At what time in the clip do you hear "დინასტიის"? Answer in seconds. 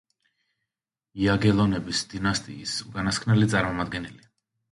2.13-2.73